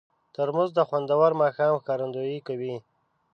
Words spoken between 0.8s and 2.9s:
خوندور ماښام ښکارندویي کوي.